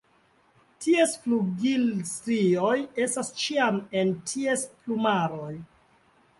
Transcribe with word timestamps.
Ties 0.85 1.11
flugilstrioj 1.25 2.73
estas 3.05 3.31
ĉiam 3.45 3.79
en 4.03 4.17
ties 4.33 4.67
plumaroj. 4.75 5.55